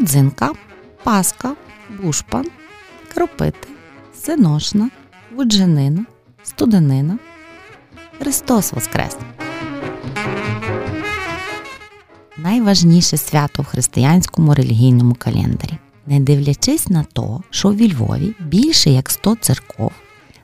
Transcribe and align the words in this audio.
родзинка, 0.00 0.52
паска, 1.04 1.56
бушпан, 2.02 2.46
кропити, 3.14 3.68
синошна, 4.14 4.90
вудженина, 5.36 6.04
студенина. 6.42 7.18
Христос 8.18 8.72
Воскрес! 8.72 9.16
Найважніше 12.36 13.16
свято 13.16 13.62
в 13.62 13.64
християнському 13.64 14.54
релігійному 14.54 15.14
календарі. 15.14 15.78
Не 16.06 16.20
дивлячись 16.20 16.88
на 16.88 17.04
то, 17.04 17.42
що 17.50 17.68
в 17.68 17.80
Львові 17.80 18.34
більше 18.40 18.90
як 18.90 19.10
100 19.10 19.36
церков, 19.36 19.92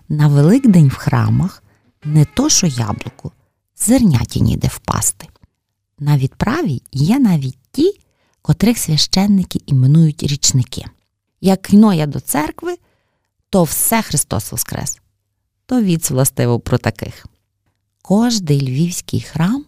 на 0.09 0.29
Великдень 0.29 0.89
в 0.89 0.95
храмах 0.95 1.63
не 2.05 2.25
то, 2.25 2.49
що 2.49 2.67
яблуко, 2.67 3.33
зерняті 3.77 4.41
ніде 4.41 4.69
впасти. 4.69 5.27
На 5.99 6.19
відправі 6.19 6.83
є 6.93 7.19
навіть 7.19 7.59
ті, 7.73 8.01
котрих 8.47 8.79
священники 8.79 9.61
іменують 9.67 10.23
річники. 10.23 10.85
Як 11.41 11.73
я 11.73 12.07
до 12.07 12.21
церкви, 12.21 12.77
то 13.51 13.63
все 13.63 14.03
Христос 14.03 14.53
Воскрес. 14.53 15.01
То 15.67 15.83
віць 15.83 16.11
властиво 16.11 16.61
про 16.61 16.79
таких. 16.79 17.27
Кожний 18.03 18.61
львівський 18.61 19.21
храм 19.21 19.65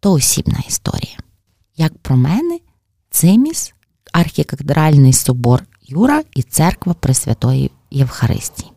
то 0.00 0.12
осібна 0.12 0.58
історія. 0.68 1.18
Як 1.76 1.98
про 1.98 2.16
мене, 2.16 2.58
циміс, 3.10 3.74
архікадральний 4.12 5.12
собор 5.12 5.62
Юра 5.82 6.22
і 6.34 6.42
церква 6.42 6.94
Пресвятої 6.94 7.70
Євхаристії. 7.90 8.72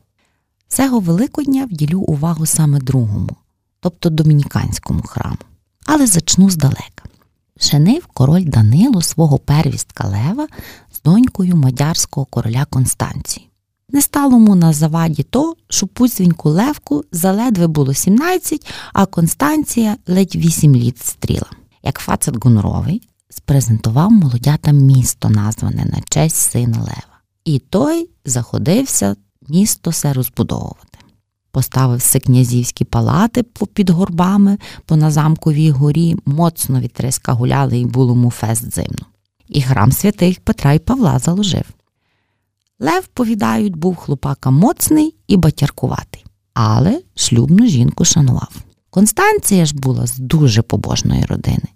Цього 0.68 0.99
Великодня 0.99 1.66
вділю 1.66 1.99
увагу 1.99 2.46
саме 2.46 2.80
другому, 2.80 3.35
тобто 3.80 4.10
домініканському 4.10 5.02
храму. 5.02 5.38
Але 5.85 6.08
зачну 6.08 6.49
здалека. 6.49 7.15
Женив 7.62 8.08
король 8.08 8.44
Данило 8.44 9.02
свого 9.02 9.38
первістка 9.38 10.08
Лева 10.08 10.48
з 10.91 11.02
донькою 11.02 11.55
мадярського 11.55 12.26
короля 12.26 12.66
Констанції. 12.66 13.49
Не 13.90 14.02
стало 14.02 14.40
му 14.40 14.55
на 14.55 14.74
заваді 14.74 15.24
то, 15.24 15.55
що 15.70 15.88
пуцвіньку 15.88 16.49
Левку 16.49 17.04
заледве 17.12 17.68
було 17.68 17.93
17, 17.93 18.68
а 18.93 19.05
Констанція 19.05 19.98
ледь 20.07 20.35
8 20.35 20.76
літ 20.76 21.05
стріла. 21.05 21.49
Як 21.84 21.99
фацет 21.99 22.43
гоноровий 22.43 23.10
спрезентував 23.30 24.12
молодятам 24.12 24.77
місто, 24.77 25.30
назване 25.30 25.85
на 25.85 26.02
честь 26.10 26.35
сина 26.35 26.77
Лева. 26.77 27.20
І 27.46 27.60
той 27.60 28.10
заходився 28.26 29.15
місто 29.49 29.91
се 29.91 30.13
розбудовувати. 30.13 30.95
Поставив 31.56 31.98
все 31.98 32.20
князівські 32.20 32.86
палати 32.86 33.44
під 33.74 33.90
горбами, 33.90 34.58
по 34.86 34.96
на 34.96 35.12
замковій 35.12 35.72
горі, 35.72 36.16
моцно 36.26 36.80
вітриска 36.80 37.34
гуляли 37.34 37.80
і 37.80 37.86
було 37.86 38.16
му 38.16 38.32
фест 38.32 38.76
зимно. 38.76 39.06
І 39.48 39.62
храм 39.62 39.92
святих 39.92 40.40
Петра 40.40 40.74
і 40.74 40.80
Павла 40.80 41.20
заложив. 41.20 41.64
Лев, 42.80 43.08
повідають, 43.08 43.76
був 43.76 43.96
хлопака 43.96 44.52
моцний 44.52 45.16
і 45.28 45.38
батяркуватий, 45.38 46.26
але 46.54 47.02
шлюбну 47.16 47.68
жінку 47.68 48.06
шанував. 48.06 48.56
Констанція 48.90 49.66
ж 49.66 49.76
була 49.76 50.08
з 50.08 50.18
дуже 50.18 50.62
побожної 50.62 51.26
родини. 51.26 51.68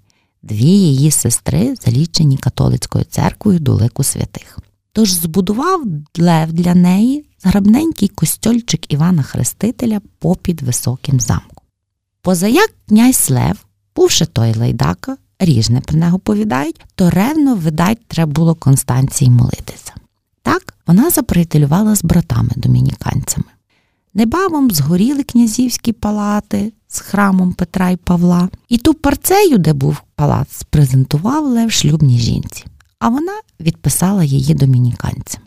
Дві 0.43 0.65
її 0.65 1.11
сестри 1.11 1.75
залічені 1.75 2.37
католицькою 2.37 3.05
церквою 3.05 3.59
до 3.59 3.73
лику 3.73 4.03
святих. 4.03 4.59
Тож 4.91 5.11
збудував 5.11 5.83
Лев 6.17 6.53
для 6.53 6.75
неї 6.75 7.28
зграбненький 7.43 8.07
костьольчик 8.07 8.93
Івана 8.93 9.23
Хрестителя 9.23 10.01
попід 10.19 10.61
високим 10.61 11.19
замком. 11.19 11.63
Позаяк 12.21 12.69
князь 12.87 13.29
Лев, 13.29 13.65
бувши 13.95 14.25
той 14.25 14.57
лайдака, 14.57 15.17
ріжне 15.39 15.81
про 15.81 15.97
нього 15.97 16.19
повідають, 16.19 16.81
то 16.95 17.09
ревно, 17.09 17.55
видать, 17.55 18.05
треба 18.07 18.31
було 18.31 18.55
Констанції 18.55 19.31
молитися. 19.31 19.93
Так 20.41 20.73
вона 20.87 21.09
заприятелювала 21.09 21.95
з 21.95 22.03
братами 22.03 22.49
домініканцями. 22.55 23.45
Небавом 24.13 24.71
згоріли 24.71 25.23
князівські 25.23 25.93
палати 25.93 26.73
з 26.87 26.99
храмом 26.99 27.53
Петра 27.53 27.89
і 27.89 27.95
Павла, 27.95 28.49
і 28.69 28.77
ту 28.77 28.93
парцею, 28.93 29.57
де 29.57 29.73
був 29.73 30.01
палац, 30.15 30.63
презентував 30.69 31.45
Лев 31.45 31.71
шлюбній 31.71 32.19
жінці, 32.19 32.65
а 32.99 33.09
вона 33.09 33.39
відписала 33.59 34.23
її 34.23 34.53
домініканцям. 34.53 35.41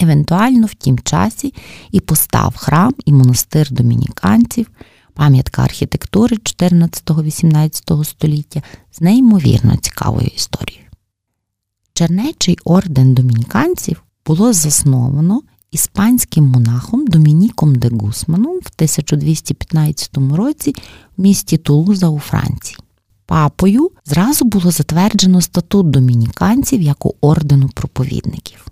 Евентуально 0.00 0.66
в 0.66 0.74
тім 0.74 0.98
часі 0.98 1.54
і 1.90 2.00
постав 2.00 2.56
храм 2.56 2.94
і 3.04 3.12
монастир 3.12 3.72
домініканців, 3.72 4.70
пам'ятка 5.12 5.62
архітектури 5.62 6.36
14-18 6.36 8.04
століття 8.04 8.62
з 8.92 9.00
неймовірно 9.00 9.76
цікавою 9.76 10.30
історією. 10.36 10.84
Чернечий 11.92 12.58
орден 12.64 13.14
домініканців 13.14 14.02
було 14.26 14.52
засновано 14.52 15.42
іспанським 15.70 16.44
монахом 16.44 17.06
Домініком 17.06 17.74
де 17.74 17.88
Гусманом 17.88 18.56
в 18.56 18.70
1215 18.76 20.18
році 20.32 20.74
в 21.16 21.22
місті 21.22 21.56
Тулуза 21.56 22.08
у 22.08 22.18
Франції. 22.18 22.78
Папою 23.26 23.90
зразу 24.04 24.44
було 24.44 24.70
затверджено 24.70 25.40
статут 25.40 25.90
домініканців 25.90 26.82
як 26.82 27.06
ордену 27.20 27.68
проповідників. 27.68 28.66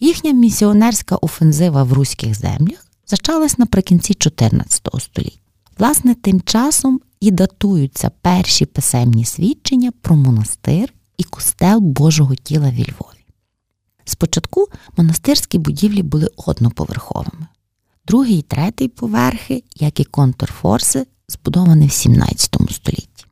Їхня 0.00 0.32
місіонерська 0.32 1.16
офензива 1.16 1.82
в 1.82 1.92
руських 1.92 2.34
землях 2.34 2.86
зачалась 3.06 3.58
наприкінці 3.58 4.14
14 4.14 4.88
століття. 4.98 5.40
Власне, 5.78 6.14
тим 6.14 6.40
часом 6.40 7.00
і 7.20 7.30
датуються 7.30 8.10
перші 8.20 8.66
писемні 8.66 9.24
свідчення 9.24 9.92
про 10.00 10.16
монастир 10.16 10.92
і 11.18 11.24
костел 11.24 11.80
Божого 11.80 12.34
тіла 12.34 12.70
в 12.70 12.74
Львові. 12.74 13.24
Спочатку 14.04 14.68
монастирські 14.96 15.58
будівлі 15.58 16.02
були 16.02 16.28
одноповерховими. 16.36 17.46
Другий 18.06 18.38
і 18.38 18.42
третій 18.42 18.88
поверхи, 18.88 19.62
як 19.76 20.00
і 20.00 20.04
контрфорси, 20.04 21.06
збудовані 21.28 21.86
в 21.86 21.92
17 21.92 22.56
столітті. 22.70 23.26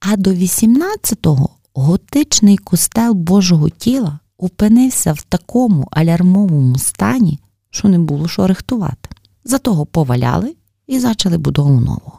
А 0.00 0.16
до 0.16 0.30
18-го 0.30 1.50
готичний 1.74 2.56
костел 2.56 3.12
Божого 3.12 3.70
тіла 3.70 4.18
опинився 4.38 5.12
в 5.12 5.22
такому 5.22 5.88
алярмовому 5.90 6.78
стані, 6.78 7.38
що 7.70 7.88
не 7.88 7.98
було 7.98 8.28
що 8.28 8.46
рихтувати. 8.46 9.08
Затого 9.44 9.86
поваляли 9.86 10.56
і 10.86 11.00
почали 11.00 11.38
будову 11.38 11.80
нового. 11.80 12.18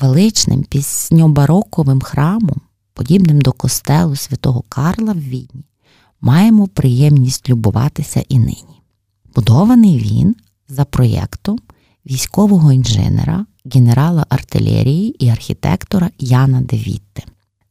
Величним 0.00 0.62
пісньобароковим 0.62 2.00
храмом, 2.00 2.60
подібним 2.94 3.40
до 3.40 3.52
костелу 3.52 4.16
святого 4.16 4.62
Карла 4.68 5.12
в 5.12 5.18
Відні, 5.18 5.64
маємо 6.20 6.66
приємність 6.66 7.48
любуватися 7.48 8.24
і 8.28 8.38
нині. 8.38 8.82
Будований 9.34 9.98
він 9.98 10.36
за 10.68 10.84
проєктом 10.84 11.58
військового 12.06 12.72
інженера, 12.72 13.46
генерала 13.64 14.26
артилерії 14.28 15.24
і 15.24 15.28
архітектора 15.28 16.10
Яна 16.18 16.60
Девітте. 16.60 17.22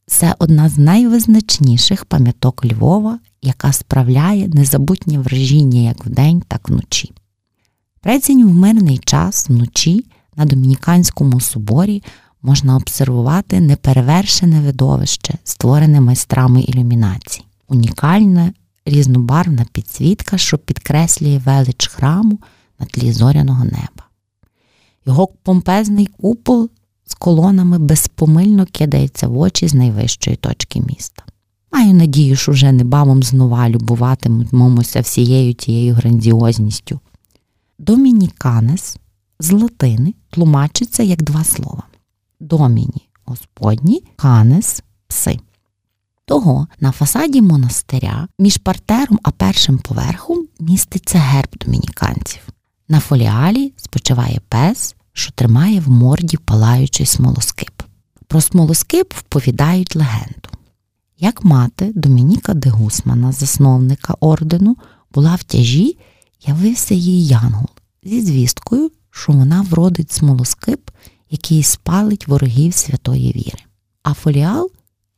Це 0.06 0.34
одна 0.38 0.68
з 0.68 0.78
найвизначніших 0.78 2.04
пам'яток 2.04 2.64
Львова, 2.64 3.18
яка 3.42 3.72
справляє 3.72 4.48
незабутнє 4.48 5.18
вражіння 5.18 5.80
як 5.80 6.06
вдень, 6.06 6.42
так 6.48 6.68
вночі. 6.68 7.12
Прецінь 8.00 8.46
в 8.46 8.54
мирний 8.54 8.98
час 8.98 9.48
вночі 9.48 10.06
на 10.36 10.44
Домініканському 10.44 11.40
соборі 11.40 12.02
можна 12.42 12.76
обсервувати 12.76 13.60
неперевершене 13.60 14.60
видовище, 14.60 15.34
створене 15.44 16.00
майстрами 16.00 16.62
ілюмінації 16.62 17.46
унікальна 17.72 18.52
різнобарвна 18.86 19.66
підсвітка, 19.72 20.38
що 20.38 20.58
підкреслює 20.58 21.38
велич 21.38 21.86
храму 21.88 22.38
на 22.78 22.86
тлі 22.86 23.12
зоряного 23.12 23.64
неба. 23.64 24.04
Його 25.06 25.26
помпезний 25.26 26.06
купол 26.06 26.70
з 27.06 27.14
колонами 27.14 27.78
безпомильно 27.78 28.66
кидається 28.72 29.28
в 29.28 29.38
очі 29.38 29.68
з 29.68 29.74
найвищої 29.74 30.36
точки 30.36 30.80
міста. 30.80 31.22
Маю 31.72 31.94
надію, 31.94 32.36
що 32.36 32.52
вже 32.52 32.72
небавом 32.72 33.22
знова 33.22 33.68
любуватимемося 33.68 35.00
всією 35.00 35.54
тією 35.54 35.94
грандіозністю. 35.94 37.00
Домініканес 37.78 38.96
з 39.40 39.52
латини 39.52 40.14
тлумачиться 40.30 41.02
як 41.02 41.22
два 41.22 41.44
слова: 41.44 41.82
доміні 42.40 43.08
Господні, 43.24 44.04
канес 44.16 44.82
пси. 45.06 45.38
Того 46.24 46.66
на 46.80 46.92
фасаді 46.92 47.42
монастиря 47.42 48.28
між 48.38 48.56
партером 48.56 49.18
а 49.22 49.30
першим 49.30 49.78
поверхом 49.78 50.46
міститься 50.60 51.18
герб 51.18 51.48
домініканців. 51.64 52.42
На 52.88 53.00
фоліалі 53.00 53.72
спочиває 53.76 54.40
пес, 54.48 54.94
що 55.12 55.32
тримає 55.32 55.80
в 55.80 55.90
морді 55.90 56.36
палаючий 56.36 57.06
смолоскип. 57.06 57.82
Про 58.26 58.40
смолоскип 58.40 59.12
вповідають 59.14 59.96
легенду. 59.96 60.51
Як 61.22 61.44
мати 61.44 61.92
Домініка 61.94 62.54
де 62.54 62.70
Гусмана, 62.70 63.32
засновника 63.32 64.14
ордену, 64.20 64.76
була 65.14 65.34
в 65.34 65.42
тяжі, 65.42 65.98
явився 66.46 66.94
їй 66.94 67.26
янгол 67.26 67.68
зі 68.02 68.20
звісткою, 68.20 68.90
що 69.10 69.32
вона 69.32 69.62
вродить 69.62 70.12
смолоскип, 70.12 70.90
який 71.30 71.62
спалить 71.62 72.28
ворогів 72.28 72.74
святої 72.74 73.32
віри. 73.32 73.58
А 74.02 74.14
фоліал 74.14 74.70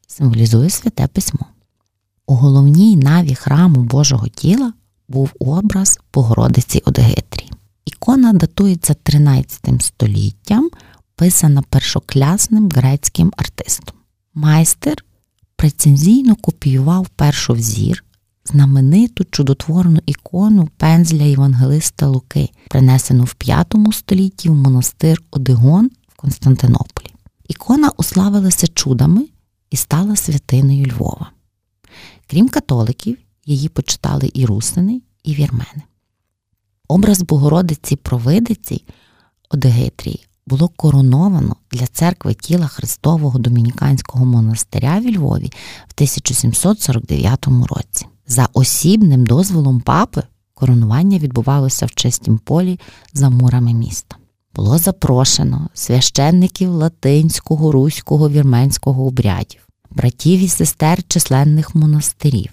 символізує 0.06 0.70
святе 0.70 1.06
письмо. 1.06 1.46
У 2.26 2.34
головній 2.34 2.96
наві 2.96 3.34
храму 3.34 3.82
Божого 3.82 4.28
тіла 4.28 4.72
був 5.08 5.30
образ 5.38 6.00
Богородиці 6.14 6.82
Одегетрії. 6.84 7.52
Ікона 7.84 8.32
датується 8.32 8.94
13 8.94 9.82
століттям, 9.82 10.70
писана 11.16 11.62
першоклясним 11.62 12.68
грецьким 12.68 13.32
артистом. 13.36 13.96
Майстер 14.34 15.04
прецензійно 15.64 16.36
копіював 16.36 17.08
першу 17.08 17.52
взір, 17.52 18.04
знамениту 18.44 19.24
чудотворну 19.24 20.00
ікону 20.06 20.68
пензля 20.76 21.22
Євангелиста 21.22 22.06
Луки, 22.06 22.48
принесену 22.68 23.24
в 23.24 23.34
V 23.40 23.92
столітті 23.92 24.48
в 24.48 24.54
монастир 24.54 25.22
Одигон 25.30 25.90
в 26.08 26.16
Константинополі. 26.16 27.06
Ікона 27.48 27.90
уславилася 27.96 28.66
чудами 28.66 29.26
і 29.70 29.76
стала 29.76 30.16
святиною 30.16 30.86
Львова. 30.86 31.30
Крім 32.26 32.48
католиків, 32.48 33.18
її 33.46 33.68
почитали 33.68 34.30
і 34.34 34.46
русини, 34.46 35.02
і 35.22 35.34
вірмени. 35.34 35.82
Образ 36.88 37.22
Богородиці 37.22 37.96
Провидиці 37.96 38.84
Одегитрії 39.50 40.26
було 40.46 40.68
короновано 40.68 41.56
для 41.72 41.86
церкви 41.86 42.34
тіла 42.34 42.66
Христового 42.66 43.38
Домініканського 43.38 44.24
монастиря 44.24 44.98
в 44.98 45.06
Львові 45.06 45.52
в 45.88 45.92
1749 45.94 47.46
році. 47.46 48.06
За 48.26 48.48
осібним 48.52 49.26
дозволом 49.26 49.80
папи 49.80 50.22
коронування 50.54 51.18
відбувалося 51.18 51.86
в 51.86 51.90
чистім 51.90 52.38
полі 52.38 52.80
за 53.12 53.30
мурами 53.30 53.74
міста. 53.74 54.16
Було 54.54 54.78
запрошено 54.78 55.68
священників 55.74 56.70
латинського, 56.70 57.72
руського, 57.72 58.30
вірменського 58.30 59.06
обрядів, 59.06 59.60
братів 59.90 60.40
і 60.40 60.48
сестер 60.48 61.02
численних 61.02 61.74
монастирів, 61.74 62.50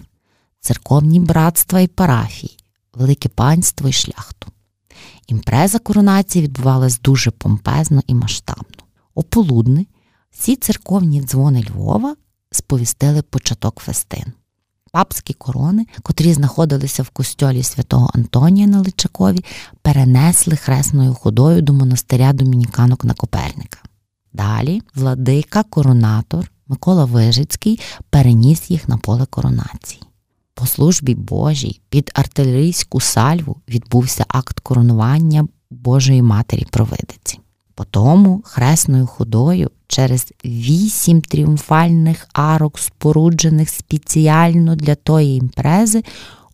церковні 0.60 1.20
братства 1.20 1.80
і 1.80 1.86
парафії, 1.86 2.56
велике 2.94 3.28
панство 3.28 3.88
і 3.88 3.92
шляхту. 3.92 4.52
Імпреза 5.26 5.78
коронації 5.78 6.44
відбувалась 6.44 7.00
дуже 7.00 7.30
помпезно 7.30 8.02
і 8.06 8.14
масштабно. 8.14 8.84
Ополудни 9.14 9.86
всі 10.30 10.56
церковні 10.56 11.22
дзвони 11.22 11.64
Львова 11.70 12.16
сповістили 12.50 13.22
початок 13.22 13.80
фестин. 13.80 14.24
Папські 14.92 15.32
корони, 15.32 15.86
котрі 16.02 16.32
знаходилися 16.32 17.02
в 17.02 17.08
костьолі 17.08 17.62
святого 17.62 18.10
Антонія 18.14 18.66
на 18.66 18.80
Личакові, 18.80 19.44
перенесли 19.82 20.56
хресною 20.56 21.14
ходою 21.14 21.62
до 21.62 21.72
монастиря 21.72 22.32
домініканок 22.32 23.04
на 23.04 23.14
Коперника. 23.14 23.78
Далі 24.32 24.82
владика, 24.94 25.62
коронатор 25.62 26.50
Микола 26.66 27.04
Вижицький 27.04 27.80
переніс 28.10 28.70
їх 28.70 28.88
на 28.88 28.96
поле 28.98 29.26
коронації. 29.26 30.02
По 30.54 30.66
службі 30.66 31.14
Божій 31.14 31.80
під 31.88 32.10
артилерійську 32.14 33.00
сальву 33.00 33.56
відбувся 33.68 34.24
акт 34.28 34.60
коронування 34.60 35.48
Божої 35.70 36.22
Матері 36.22 36.66
Провидиці. 36.70 37.38
Потому 37.74 38.42
хресною 38.44 39.06
ходою 39.06 39.70
через 39.86 40.32
вісім 40.44 41.20
тріумфальних 41.20 42.28
арок, 42.32 42.78
споруджених 42.78 43.68
спеціально 43.68 44.76
для 44.76 44.94
тої 44.94 45.36
імпрези, 45.36 46.04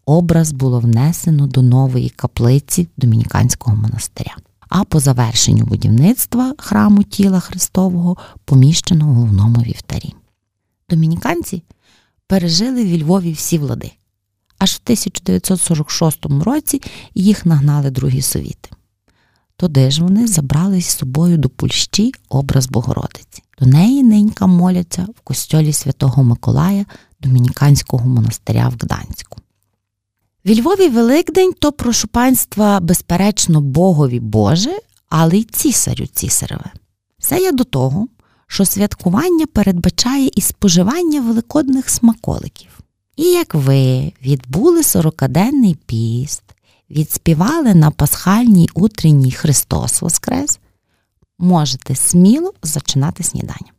образ 0.07 0.53
було 0.53 0.81
внесено 0.81 1.47
до 1.47 1.63
нової 1.63 2.09
каплиці 2.09 2.89
Домініканського 2.97 3.77
монастиря. 3.77 4.37
А 4.69 4.85
по 4.85 5.01
завершенню 5.01 5.65
будівництва 5.65 6.55
храму 6.59 7.03
тіла 7.03 7.41
Христового 7.41 8.17
поміщено 8.45 9.07
в 9.07 9.15
головному 9.15 9.63
вівтарі. 9.63 10.15
Домініканці 10.91 11.63
пережили 12.29 12.85
в 12.85 13.03
Львові 13.03 13.33
всі 13.33 13.59
влади. 13.59 13.93
Аж 14.59 14.73
в 14.73 14.81
1946 14.85 16.27
році 16.27 16.83
їх 17.15 17.47
нагнали 17.47 17.91
другі 17.91 18.23
совіти. 18.23 18.71
Туди 19.57 19.91
ж 19.91 20.03
вони 20.03 20.27
забрали 20.27 20.81
з 20.81 20.87
собою 20.87 21.39
до 21.39 21.49
Польщі 21.49 22.13
образ 22.29 22.67
Богородиці. 22.69 23.43
До 23.59 23.67
неї 23.67 24.03
ненька 24.03 24.47
моляться 24.47 25.07
в 25.17 25.21
костьолі 25.21 25.73
святого 25.73 26.25
Миколая 26.25 26.87
Домініканського 27.21 28.09
монастиря 28.09 28.69
в 28.69 28.73
Гданську. 28.73 29.39
В 30.45 30.51
Львові 30.51 30.89
Великдень 30.89 31.53
то 31.59 31.73
прошу 31.73 32.09
панства, 32.09 32.81
безперечно, 32.81 33.61
Богові 33.61 34.21
Боже, 34.21 34.79
але 35.09 35.37
й 35.39 35.45
цісарю 35.45 36.07
цісареве. 36.07 36.73
Все 37.19 37.41
є 37.41 37.53
до 37.53 37.65
того, 37.65 38.09
що 38.49 38.65
святкування 38.65 39.47
передбачає 39.47 40.31
і 40.35 40.41
споживання 40.41 41.21
великодних 41.21 41.91
смаколиків. 41.91 42.81
І 43.17 43.23
як 43.23 43.55
ви 43.55 44.13
відбули 44.23 44.83
сорокаденний 44.83 45.77
піст, 45.87 46.43
відспівали 46.91 47.75
на 47.75 47.91
пасхальній 47.91 48.69
утренній 48.75 49.33
Христос 49.33 50.03
Воскрес, 50.03 50.59
можете 51.39 51.95
сміло 51.95 52.53
зачинати 52.63 53.23
снідання. 53.23 53.73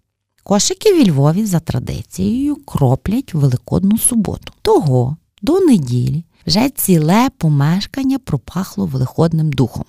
Кошики 0.44 0.94
в 0.94 1.08
Львові 1.08 1.46
за 1.46 1.60
традицією 1.60 2.56
кроплять 2.56 3.34
Великодну 3.34 3.98
суботу. 3.98 4.54
Того 4.62 5.18
до 5.42 5.60
неділі 5.60 6.24
вже 6.48 6.70
ціле 6.70 7.30
помешкання 7.38 8.20
пропахло 8.20 8.86
велиходним 8.86 9.52
духом. 9.52 9.86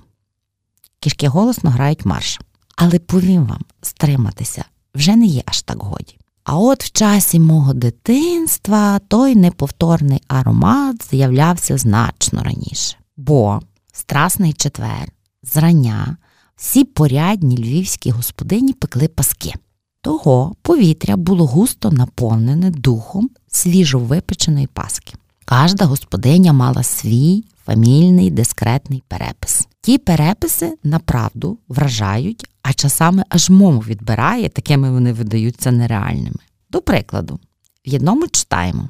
Кішки 1.01 1.29
голосно 1.29 1.71
грають 1.71 2.05
марш. 2.05 2.41
Але 2.83 2.99
повім 2.99 3.45
вам, 3.45 3.61
стриматися 3.83 4.65
вже 4.95 5.17
не 5.17 5.27
є 5.27 5.43
аж 5.47 5.63
так 5.63 5.83
годі. 5.83 6.17
А 6.45 6.59
от 6.59 6.85
в 6.85 6.93
часі 6.93 7.41
мого 7.41 7.75
дитинства 7.75 8.99
той 8.99 9.37
неповторний 9.37 10.23
аромат 10.29 11.05
з'являвся 11.11 11.79
значно 11.79 12.43
раніше. 12.43 12.97
Бо 13.17 13.61
страсний 13.93 14.53
четвер, 14.53 15.13
зрання, 15.43 16.17
всі 16.57 16.85
порядні 16.85 17.57
львівські 17.57 18.11
господині 18.11 18.73
пекли 18.73 19.09
паски. 19.09 19.55
Того 20.03 20.55
повітря 20.63 21.17
було 21.17 21.47
густо 21.47 21.91
наповнене 21.91 22.71
духом 22.71 23.31
свіжовипеченої 23.49 24.67
паски. 24.67 25.15
Кожна 25.45 25.87
господиня 25.87 26.53
мала 26.53 26.83
свій 26.83 27.45
фамільний 27.71 28.31
дискретний 28.31 29.03
перепис. 29.09 29.69
Ті 29.81 29.99
переписи 29.99 30.75
направду 30.85 31.59
вражають, 31.69 32.47
а 32.63 32.73
часами 32.73 33.25
аж 33.29 33.51
мову 33.51 33.79
відбирає, 33.81 34.49
такими 34.49 34.91
вони 34.91 35.13
видаються 35.13 35.71
нереальними. 35.71 36.37
До 36.71 36.81
прикладу, 36.81 37.39
в 37.87 37.95
одному 37.95 38.29
читаємо: 38.29 38.89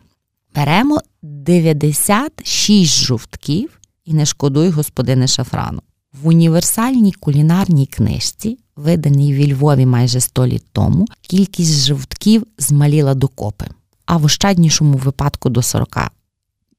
беремо 0.54 1.00
96 1.22 2.94
жовтків 2.94 3.80
і 4.04 4.14
не 4.14 4.26
шкодуй 4.26 4.70
господине 4.70 5.26
шафрану. 5.26 5.82
В 6.22 6.28
універсальній 6.28 7.12
кулінарній 7.12 7.87
книжці, 7.87 8.58
виданій 8.76 9.34
в 9.34 9.52
Львові 9.52 9.87
майже 9.87 10.20
100 10.20 10.46
літ 10.46 10.64
тому, 10.72 11.06
кількість 11.20 11.87
жовтків 11.87 12.46
змаліла 12.58 13.14
докопи, 13.14 13.66
а 14.06 14.16
в 14.16 14.25
ощаднішому 14.25 14.99
випадку 14.99 15.49
до 15.49 15.62
40. 15.62 16.10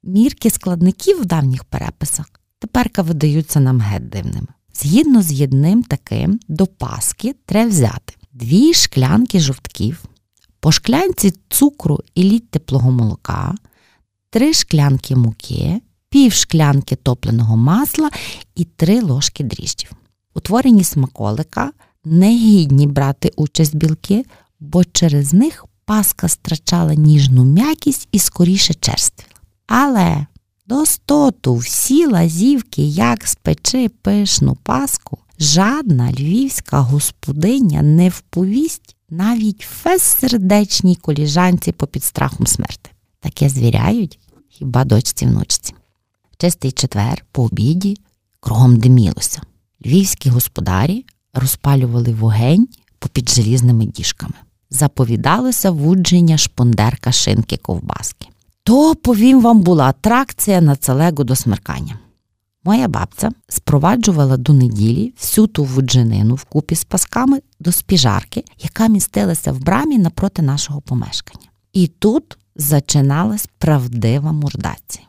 Мірки 0.03 0.49
складників 0.49 1.21
в 1.21 1.25
давніх 1.25 1.63
переписах 1.63 2.25
теперка 2.59 3.01
видаються 3.01 3.59
нам 3.59 3.79
геть 3.81 4.09
дивними. 4.09 4.47
Згідно 4.73 5.21
з 5.21 5.31
єдним 5.31 5.83
таким, 5.83 6.39
до 6.47 6.67
паски 6.67 7.35
треба 7.45 7.69
взяти 7.69 8.13
дві 8.33 8.73
шклянки 8.73 9.39
жовтків, 9.39 10.03
по 10.59 10.71
шклянці 10.71 11.33
цукру 11.49 11.99
і 12.15 12.23
літ 12.23 12.49
теплого 12.49 12.91
молока, 12.91 13.55
три 14.29 14.53
шклянки 14.53 15.15
муки, 15.15 15.81
пів 16.09 16.33
шклянки 16.33 16.95
топленого 16.95 17.57
масла 17.57 18.09
і 18.55 18.63
три 18.63 19.01
ложки 19.01 19.43
дріжджів. 19.43 19.91
У 20.35 20.39
творенні 20.39 20.83
смаколика 20.83 21.71
не 22.05 22.35
гідні 22.35 22.87
брати 22.87 23.31
участь 23.35 23.75
білки, 23.75 24.25
бо 24.59 24.83
через 24.83 25.33
них 25.33 25.65
паска 25.85 26.27
страчала 26.27 26.93
ніжну 26.93 27.43
м'якість 27.43 28.07
і 28.11 28.19
скоріше 28.19 28.73
черствіла. 28.73 29.30
Але 29.67 30.25
достоту 30.67 31.55
всі 31.55 32.05
лазівки, 32.05 32.81
як 32.81 33.27
спечи 33.27 33.89
пишну 33.89 34.55
паску, 34.55 35.17
жадна 35.39 36.11
львівська 36.11 36.79
господиня 36.79 37.81
не 37.81 38.09
вповість 38.09 38.95
навіть 39.09 39.67
фес-сердечній 39.83 40.95
коліжанці 40.95 41.71
попід 41.71 42.03
страхом 42.03 42.47
смерти. 42.47 42.89
Таке 43.19 43.49
звіряють 43.49 44.19
хіба 44.49 44.85
дочці 44.85 45.25
внучці. 45.25 45.73
Чистий 46.37 46.71
четвер 46.71 47.25
по 47.31 47.43
обіді 47.43 47.97
кругом 48.39 48.77
димілося. 48.77 49.41
Львівські 49.85 50.29
господарі 50.29 51.05
розпалювали 51.33 52.13
вогень 52.13 52.67
попід 52.99 53.29
желізними 53.29 53.85
діжками. 53.85 54.33
Заповідалося 54.69 55.71
вудження 55.71 56.37
шпондерка 56.37 57.11
шинки 57.11 57.57
ковбаски. 57.57 58.27
То, 58.63 58.95
повім 58.95 59.41
вам, 59.41 59.61
була 59.61 59.85
атракція 59.85 60.61
на 60.61 60.75
целегу 60.75 61.23
до 61.23 61.35
смеркання. 61.35 61.99
Моя 62.63 62.87
бабця 62.87 63.31
спроваджувала 63.49 64.37
до 64.37 64.53
неділі 64.53 65.13
всю 65.17 65.47
ту 65.47 65.63
вудженину 65.63 66.35
вкупі 66.35 66.75
з 66.75 66.83
пасками 66.83 67.41
до 67.59 67.71
спіжарки, 67.71 68.43
яка 68.59 68.87
містилася 68.87 69.51
в 69.51 69.59
брамі 69.59 69.97
напроти 69.97 70.41
нашого 70.41 70.81
помешкання. 70.81 71.47
І 71.73 71.87
тут 71.87 72.37
зачиналась 72.55 73.47
правдива 73.57 74.31
мордація. 74.31 75.05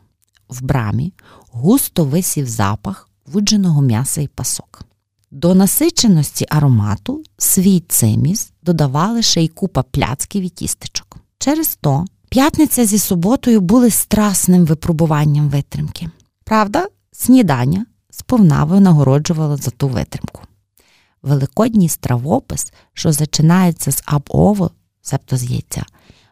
В 0.49 0.61
брамі 0.61 1.13
густо 1.51 2.05
висів 2.05 2.47
запах 2.47 3.09
вудженого 3.25 3.81
м'яса 3.81 4.21
і 4.21 4.27
пасок. 4.27 4.85
До 5.31 5.55
насиченості 5.55 6.45
аромату 6.49 7.23
свій 7.37 7.79
циміс 7.79 8.51
додавали 8.63 9.21
ще 9.21 9.43
й 9.43 9.47
купа 9.47 9.83
пляцків 9.83 10.43
і 10.43 10.49
тістечок. 10.49 11.17
Через 11.37 11.75
то 11.81 12.05
п'ятниця 12.33 12.85
зі 12.85 12.99
суботою 12.99 13.61
були 13.61 13.89
страсним 13.91 14.65
випробуванням 14.65 15.49
витримки. 15.49 16.09
Правда, 16.43 16.87
снідання 17.11 17.85
сповна 18.09 18.63
винагороджувало 18.63 19.57
за 19.57 19.71
ту 19.71 19.87
витримку. 19.87 20.41
Великодній 21.21 21.89
стравопис, 21.89 22.73
що 22.93 23.11
зачинається 23.11 23.91
з 23.91 24.03
абово, 24.05 24.71
себто 25.01 25.37
з 25.37 25.43
яйця, 25.43 25.83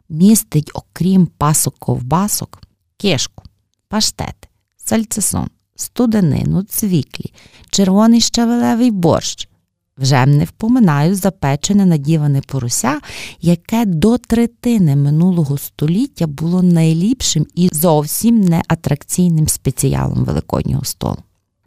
містить, 0.09 0.71
окрім 0.73 1.27
пасок 1.27 1.75
ковбасок, 1.79 2.61
кишку, 2.97 3.43
паштети, 3.87 4.47
сальцесон, 4.77 5.49
студенину, 5.75 6.63
цвіклі, 6.63 7.33
червоний 7.69 8.21
щавелевий 8.21 8.91
борщ. 8.91 9.49
Вже 9.97 10.25
не 10.25 10.45
впоминаю 10.45 11.15
запечене 11.15 11.85
надіване 11.85 12.41
порося, 12.41 12.99
яке 13.41 13.85
до 13.85 14.17
третини 14.17 14.95
минулого 14.95 15.57
століття 15.57 16.27
було 16.27 16.63
найліпшим 16.63 17.45
і 17.55 17.69
зовсім 17.73 18.41
не 18.41 18.61
атракційним 18.67 19.47
спеціалом 19.47 20.25
великоднього 20.25 20.85
столу. 20.85 21.17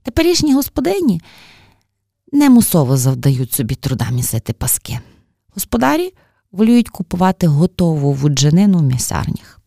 Теперішні 0.02 0.54
господині 0.54 1.20
не 2.32 2.50
мусово 2.50 2.96
завдають 2.96 3.52
собі 3.52 3.74
труда 3.74 4.10
місити 4.10 4.52
паски. 4.52 5.00
Господарі 5.54 6.14
волюють 6.52 6.88
купувати 6.88 7.46
готову 7.46 8.12
вуджанину 8.12 8.78
в 8.78 8.82
м'ясарнях. 8.82 9.60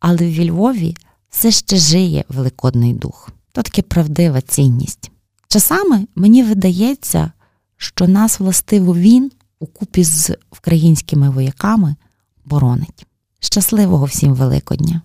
Але 0.00 0.30
в 0.30 0.44
Львові 0.44 0.96
все 1.30 1.50
ще 1.50 1.76
жиє 1.76 2.24
великодний 2.28 2.92
дух. 2.92 3.30
То 3.52 3.62
таки 3.62 3.82
правдива 3.82 4.40
цінність. 4.40 5.10
Часами 5.48 6.06
мені 6.14 6.42
видається, 6.42 7.32
що 7.78 8.08
нас, 8.08 8.40
властиво, 8.40 8.94
він 8.94 9.32
укупі 9.58 10.04
з 10.04 10.36
українськими 10.50 11.30
вояками 11.30 11.96
боронить. 12.44 13.06
Щасливого 13.40 14.04
всім 14.04 14.34
Великодня! 14.34 15.02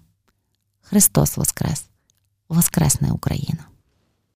Христос 0.81 1.37
Воскрес! 1.37 1.85
Воскресне 2.49 3.11
Україна! 3.11 3.65